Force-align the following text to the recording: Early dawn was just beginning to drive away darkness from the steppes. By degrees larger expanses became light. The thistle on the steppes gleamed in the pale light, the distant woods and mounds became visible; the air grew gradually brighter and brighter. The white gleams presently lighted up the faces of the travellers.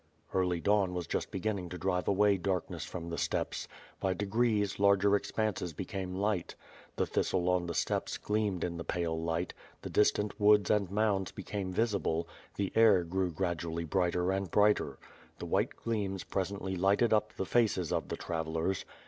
Early 0.33 0.59
dawn 0.59 0.95
was 0.95 1.05
just 1.05 1.29
beginning 1.29 1.69
to 1.69 1.77
drive 1.77 2.07
away 2.07 2.35
darkness 2.37 2.83
from 2.85 3.11
the 3.11 3.19
steppes. 3.19 3.67
By 3.99 4.15
degrees 4.15 4.79
larger 4.79 5.15
expanses 5.15 5.73
became 5.73 6.15
light. 6.15 6.55
The 6.95 7.05
thistle 7.05 7.47
on 7.49 7.67
the 7.67 7.75
steppes 7.75 8.17
gleamed 8.17 8.63
in 8.63 8.77
the 8.77 8.83
pale 8.83 9.15
light, 9.15 9.53
the 9.83 9.91
distant 9.91 10.39
woods 10.39 10.71
and 10.71 10.89
mounds 10.89 11.31
became 11.31 11.71
visible; 11.71 12.27
the 12.55 12.71
air 12.73 13.03
grew 13.03 13.29
gradually 13.29 13.83
brighter 13.85 14.31
and 14.31 14.49
brighter. 14.49 14.97
The 15.37 15.45
white 15.45 15.75
gleams 15.75 16.23
presently 16.23 16.75
lighted 16.75 17.13
up 17.13 17.33
the 17.33 17.45
faces 17.45 17.93
of 17.93 18.07
the 18.07 18.17
travellers. 18.17 18.85